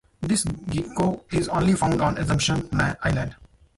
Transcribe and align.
This 0.19 0.45
gecko 0.45 1.25
is 1.31 1.47
only 1.47 1.75
found 1.75 2.01
on 2.01 2.17
Assumption 2.17 2.67
Island. 2.73 3.35